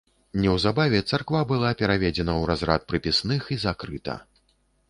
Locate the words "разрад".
2.53-2.81